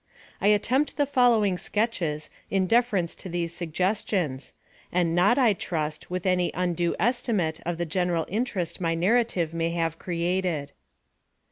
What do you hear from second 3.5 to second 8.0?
suggestions, and not, I trust, with any undue estimate of the